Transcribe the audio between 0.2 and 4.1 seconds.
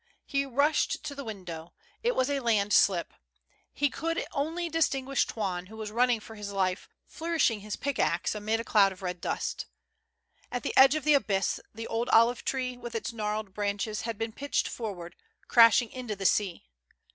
He rushed to the window. It was a landslip. He